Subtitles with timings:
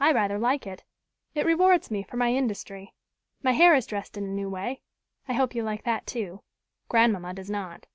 [0.00, 0.84] "I rather like it.
[1.34, 2.94] It rewards me for my industry.
[3.42, 4.80] My hair is dressed in a new way.
[5.28, 6.40] I hope you like that too.
[6.88, 7.86] Grandmamma does not."